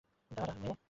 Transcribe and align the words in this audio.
দাঁড়া, 0.31 0.53
নে। 0.61 0.71